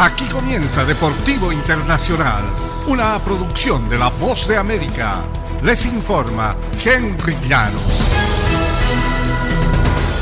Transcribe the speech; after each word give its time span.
Aquí 0.00 0.26
comienza 0.26 0.84
Deportivo 0.84 1.50
Internacional, 1.50 2.44
una 2.86 3.18
producción 3.18 3.88
de 3.88 3.98
La 3.98 4.10
Voz 4.10 4.46
de 4.46 4.56
América. 4.56 5.16
Les 5.64 5.86
informa 5.86 6.54
Henry 6.84 7.36
Llanos. 7.48 8.04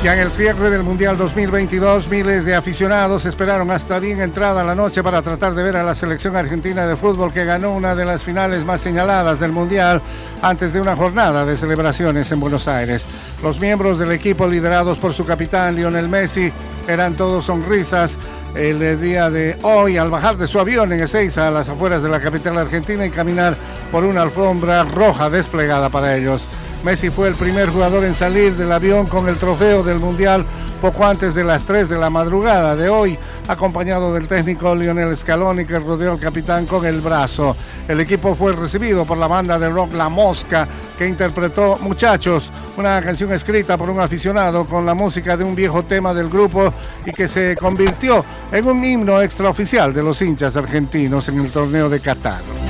Ya 0.02 0.14
en 0.14 0.20
el 0.20 0.32
cierre 0.32 0.70
del 0.70 0.82
Mundial 0.82 1.18
2022, 1.18 2.08
miles 2.08 2.46
de 2.46 2.54
aficionados 2.54 3.26
esperaron 3.26 3.70
hasta 3.70 3.98
bien 3.98 4.22
entrada 4.22 4.64
la 4.64 4.74
noche 4.74 5.02
para 5.02 5.20
tratar 5.20 5.54
de 5.54 5.62
ver 5.62 5.76
a 5.76 5.82
la 5.82 5.94
selección 5.94 6.36
argentina 6.36 6.86
de 6.86 6.96
fútbol 6.96 7.30
que 7.30 7.44
ganó 7.44 7.72
una 7.72 7.94
de 7.94 8.06
las 8.06 8.22
finales 8.22 8.64
más 8.64 8.80
señaladas 8.80 9.40
del 9.40 9.52
Mundial 9.52 10.00
antes 10.40 10.72
de 10.72 10.80
una 10.80 10.96
jornada 10.96 11.44
de 11.44 11.54
celebraciones 11.58 12.32
en 12.32 12.40
Buenos 12.40 12.66
Aires. 12.66 13.04
Los 13.42 13.60
miembros 13.60 13.98
del 13.98 14.12
equipo 14.12 14.46
liderados 14.46 14.98
por 14.98 15.12
su 15.12 15.26
capitán 15.26 15.76
Lionel 15.76 16.08
Messi 16.08 16.50
eran 16.88 17.16
todos 17.16 17.44
sonrisas 17.46 18.16
el 18.56 19.00
día 19.00 19.28
de 19.28 19.58
hoy 19.62 19.98
al 19.98 20.10
bajar 20.10 20.38
de 20.38 20.46
su 20.46 20.58
avión 20.58 20.90
en 20.92 21.00
Ezeiza 21.02 21.48
a 21.48 21.50
las 21.50 21.68
afueras 21.68 22.02
de 22.02 22.08
la 22.08 22.20
capital 22.20 22.56
argentina 22.56 23.04
y 23.04 23.10
caminar 23.10 23.56
por 23.92 24.04
una 24.04 24.22
alfombra 24.22 24.82
roja 24.84 25.28
desplegada 25.28 25.90
para 25.90 26.16
ellos. 26.16 26.46
Messi 26.86 27.10
fue 27.10 27.26
el 27.26 27.34
primer 27.34 27.70
jugador 27.70 28.04
en 28.04 28.14
salir 28.14 28.54
del 28.54 28.70
avión 28.70 29.08
con 29.08 29.28
el 29.28 29.38
trofeo 29.38 29.82
del 29.82 29.98
Mundial 29.98 30.46
poco 30.80 31.04
antes 31.04 31.34
de 31.34 31.42
las 31.42 31.64
3 31.64 31.88
de 31.88 31.98
la 31.98 32.10
madrugada 32.10 32.76
de 32.76 32.88
hoy, 32.88 33.18
acompañado 33.48 34.14
del 34.14 34.28
técnico 34.28 34.72
Lionel 34.72 35.16
Scaloni 35.16 35.64
que 35.64 35.80
rodeó 35.80 36.12
al 36.12 36.20
capitán 36.20 36.64
con 36.64 36.86
el 36.86 37.00
brazo. 37.00 37.56
El 37.88 37.98
equipo 37.98 38.36
fue 38.36 38.52
recibido 38.52 39.04
por 39.04 39.18
la 39.18 39.26
banda 39.26 39.58
de 39.58 39.68
rock 39.68 39.94
La 39.94 40.08
Mosca 40.08 40.68
que 40.96 41.08
interpretó 41.08 41.76
Muchachos, 41.80 42.52
una 42.76 43.02
canción 43.02 43.32
escrita 43.32 43.76
por 43.76 43.90
un 43.90 43.98
aficionado 43.98 44.64
con 44.64 44.86
la 44.86 44.94
música 44.94 45.36
de 45.36 45.42
un 45.42 45.56
viejo 45.56 45.82
tema 45.82 46.14
del 46.14 46.28
grupo 46.28 46.72
y 47.04 47.10
que 47.10 47.26
se 47.26 47.56
convirtió 47.56 48.24
en 48.52 48.64
un 48.64 48.84
himno 48.84 49.20
extraoficial 49.20 49.92
de 49.92 50.04
los 50.04 50.22
hinchas 50.22 50.54
argentinos 50.54 51.28
en 51.30 51.40
el 51.40 51.50
torneo 51.50 51.88
de 51.88 51.98
Qatar. 51.98 52.65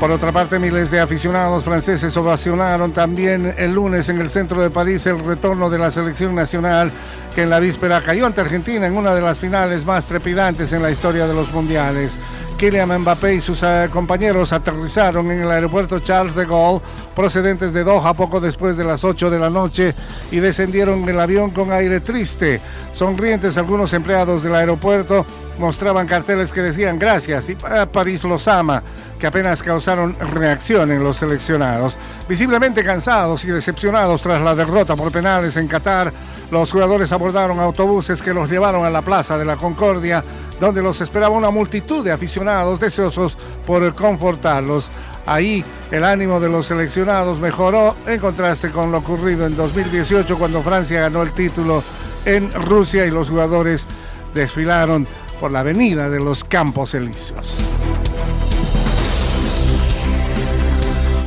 Por 0.00 0.10
otra 0.10 0.32
parte, 0.32 0.58
miles 0.58 0.90
de 0.90 0.98
aficionados 0.98 1.62
franceses 1.62 2.16
ovacionaron 2.16 2.90
también 2.92 3.54
el 3.58 3.74
lunes 3.74 4.08
en 4.08 4.18
el 4.18 4.30
centro 4.30 4.62
de 4.62 4.70
París 4.70 5.04
el 5.04 5.22
retorno 5.22 5.68
de 5.68 5.78
la 5.78 5.90
selección 5.90 6.34
nacional 6.34 6.90
que 7.34 7.42
en 7.42 7.50
la 7.50 7.60
víspera 7.60 8.00
cayó 8.00 8.24
ante 8.24 8.40
Argentina 8.40 8.86
en 8.86 8.96
una 8.96 9.14
de 9.14 9.20
las 9.20 9.38
finales 9.38 9.84
más 9.84 10.06
trepidantes 10.06 10.72
en 10.72 10.80
la 10.80 10.90
historia 10.90 11.26
de 11.26 11.34
los 11.34 11.52
mundiales. 11.52 12.16
Kylian 12.60 13.00
Mbappé 13.00 13.36
y 13.36 13.40
sus 13.40 13.62
eh, 13.62 13.88
compañeros 13.90 14.52
aterrizaron 14.52 15.30
en 15.30 15.40
el 15.40 15.50
aeropuerto 15.50 15.98
Charles 16.00 16.34
de 16.34 16.44
Gaulle, 16.44 16.82
procedentes 17.16 17.72
de 17.72 17.84
Doha 17.84 18.12
poco 18.12 18.38
después 18.38 18.76
de 18.76 18.84
las 18.84 19.02
8 19.02 19.30
de 19.30 19.38
la 19.38 19.48
noche, 19.48 19.94
y 20.30 20.40
descendieron 20.40 21.08
el 21.08 21.18
avión 21.18 21.52
con 21.52 21.72
aire 21.72 22.00
triste. 22.00 22.60
Sonrientes 22.92 23.56
algunos 23.56 23.94
empleados 23.94 24.42
del 24.42 24.54
aeropuerto 24.54 25.24
mostraban 25.58 26.06
carteles 26.06 26.52
que 26.52 26.60
decían 26.60 26.98
gracias 26.98 27.48
y 27.48 27.54
París 27.54 28.24
los 28.24 28.46
ama, 28.46 28.82
que 29.18 29.26
apenas 29.26 29.62
causaron 29.62 30.14
reacción 30.18 30.90
en 30.90 31.02
los 31.02 31.16
seleccionados. 31.16 31.96
Visiblemente 32.28 32.84
cansados 32.84 33.42
y 33.46 33.48
decepcionados 33.48 34.20
tras 34.20 34.42
la 34.42 34.54
derrota 34.54 34.96
por 34.96 35.10
penales 35.10 35.56
en 35.56 35.66
Qatar, 35.66 36.12
los 36.50 36.72
jugadores 36.72 37.12
abordaron 37.12 37.60
autobuses 37.60 38.22
que 38.22 38.34
los 38.34 38.50
llevaron 38.50 38.84
a 38.84 38.90
la 38.90 39.02
Plaza 39.02 39.38
de 39.38 39.44
la 39.44 39.56
Concordia 39.56 40.24
donde 40.60 40.82
los 40.82 41.00
esperaba 41.00 41.34
una 41.34 41.50
multitud 41.50 42.04
de 42.04 42.12
aficionados 42.12 42.78
deseosos 42.78 43.36
por 43.66 43.94
confortarlos. 43.94 44.90
Ahí 45.26 45.64
el 45.90 46.04
ánimo 46.04 46.38
de 46.38 46.48
los 46.48 46.66
seleccionados 46.66 47.40
mejoró 47.40 47.96
en 48.06 48.20
contraste 48.20 48.70
con 48.70 48.92
lo 48.92 48.98
ocurrido 48.98 49.46
en 49.46 49.56
2018 49.56 50.38
cuando 50.38 50.62
Francia 50.62 51.00
ganó 51.00 51.22
el 51.22 51.32
título 51.32 51.82
en 52.24 52.52
Rusia 52.52 53.06
y 53.06 53.10
los 53.10 53.30
jugadores 53.30 53.86
desfilaron 54.34 55.06
por 55.40 55.50
la 55.50 55.60
avenida 55.60 56.10
de 56.10 56.20
los 56.20 56.44
Campos 56.44 56.94
Elíseos. 56.94 57.54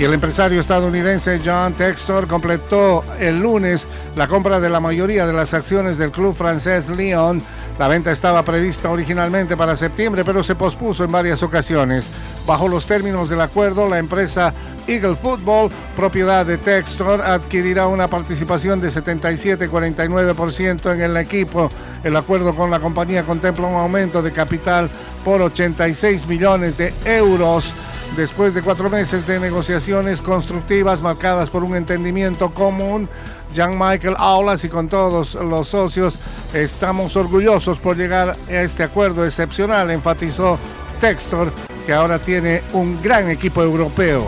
El 0.04 0.14
empresario 0.14 0.60
estadounidense 0.60 1.40
John 1.46 1.76
Textor 1.76 2.28
completó 2.28 3.06
el 3.22 3.40
lunes 3.40 3.88
la 4.18 4.28
compra 4.28 4.60
de 4.60 4.70
la 4.70 4.82
mayoría 4.82 5.26
de 5.26 5.32
las 5.32 5.54
acciones 5.54 5.98
del 5.98 6.12
club 6.12 6.36
francés 6.36 6.90
Lyon 6.90 7.42
la 7.80 7.88
venta 7.88 8.12
estaba 8.12 8.44
prevista 8.44 8.92
originalmente 8.92 9.58
para 9.58 9.76
septiembre, 9.76 10.24
pero 10.24 10.44
se 10.44 10.54
pospuso 10.54 11.04
en 11.04 11.12
varias 11.12 11.42
ocasiones. 11.42 12.12
Bajo 12.46 12.68
los 12.68 12.86
términos 12.86 13.30
del 13.30 13.42
acuerdo, 13.42 13.90
la 13.90 13.98
empresa 13.98 14.54
Eagle 14.86 15.16
Football, 15.16 15.72
propiedad 15.96 16.46
de 16.46 16.60
Textor, 16.60 17.22
adquirirá 17.22 17.88
una 17.88 18.08
participación 18.10 18.80
de 18.80 18.90
77,49% 18.90 20.94
en 20.94 21.02
el 21.02 21.18
equipo. 21.18 21.72
El 22.04 22.16
acuerdo 22.16 22.56
con 22.56 22.70
la 22.70 22.80
compañía 22.80 23.24
contempla 23.24 23.66
un 23.66 23.74
aumento 23.76 24.22
de 24.22 24.32
capital 24.32 24.92
por 25.26 25.42
86 25.42 26.28
millones 26.28 26.78
de 26.78 26.94
euros 27.06 27.74
después 28.16 28.54
de 28.54 28.62
cuatro 28.62 28.90
meses 28.90 29.26
de 29.26 29.40
negociaciones 29.40 30.22
constructivas 30.22 31.02
marcadas 31.02 31.50
por 31.50 31.64
un 31.64 31.76
entendimiento 31.76 32.54
común 32.54 33.10
Jean-Michael 33.54 34.16
Aulas 34.18 34.64
y 34.64 34.70
con 34.70 34.88
todos 34.88 35.36
los 35.36 35.68
socios. 35.70 36.20
Estamos 36.54 37.16
orgullosos 37.16 37.78
por 37.80 37.98
llegar 37.98 38.38
a 38.48 38.52
este 38.52 38.84
acuerdo 38.84 39.26
excepcional, 39.26 39.92
enfatizó 39.92 40.60
Textor, 41.00 41.52
que 41.86 41.94
ahora 41.94 42.20
tiene 42.20 42.64
un 42.74 43.02
gran 43.02 43.30
equipo 43.30 43.62
europeo. 43.62 44.28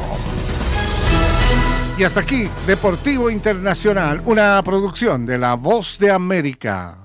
Y 1.98 2.04
hasta 2.04 2.20
aquí, 2.20 2.50
Deportivo 2.68 3.30
Internacional, 3.30 4.22
una 4.26 4.62
producción 4.64 5.26
de 5.26 5.38
La 5.38 5.54
Voz 5.54 5.98
de 5.98 6.12
América. 6.12 7.05